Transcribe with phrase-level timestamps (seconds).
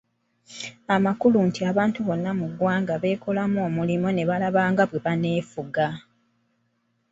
[0.95, 5.87] Amakulu nti abantu bonna mu ggwanga beekolamu omulimu ne balaba nga bwe baneefuga.